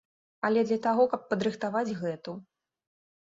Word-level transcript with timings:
Але 0.47 0.61
для 0.69 0.77
таго, 0.85 1.03
каб 1.11 1.21
падрыхтаваць 1.33 1.95
гэту. 2.01 2.31